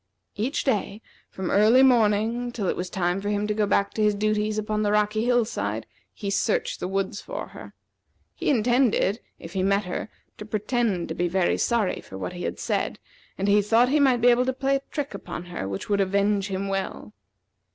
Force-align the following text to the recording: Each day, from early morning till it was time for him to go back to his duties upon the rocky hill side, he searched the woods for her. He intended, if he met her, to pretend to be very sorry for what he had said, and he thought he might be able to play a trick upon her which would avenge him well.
Each 0.35 0.63
day, 0.63 0.99
from 1.29 1.51
early 1.51 1.83
morning 1.83 2.51
till 2.51 2.65
it 2.65 2.75
was 2.75 2.89
time 2.89 3.21
for 3.21 3.29
him 3.29 3.45
to 3.45 3.53
go 3.53 3.67
back 3.67 3.93
to 3.93 4.01
his 4.01 4.15
duties 4.15 4.57
upon 4.57 4.81
the 4.81 4.91
rocky 4.91 5.25
hill 5.25 5.45
side, 5.45 5.85
he 6.11 6.31
searched 6.31 6.79
the 6.79 6.87
woods 6.87 7.21
for 7.21 7.49
her. 7.49 7.75
He 8.33 8.49
intended, 8.49 9.19
if 9.37 9.53
he 9.53 9.61
met 9.61 9.83
her, 9.85 10.09
to 10.39 10.45
pretend 10.47 11.07
to 11.09 11.13
be 11.13 11.27
very 11.27 11.59
sorry 11.59 12.01
for 12.01 12.17
what 12.17 12.33
he 12.33 12.45
had 12.45 12.57
said, 12.57 12.97
and 13.37 13.47
he 13.47 13.61
thought 13.61 13.89
he 13.89 13.99
might 13.99 14.21
be 14.21 14.29
able 14.29 14.47
to 14.47 14.53
play 14.53 14.77
a 14.77 14.81
trick 14.89 15.13
upon 15.13 15.45
her 15.45 15.69
which 15.69 15.87
would 15.87 16.01
avenge 16.01 16.47
him 16.47 16.67
well. 16.67 17.13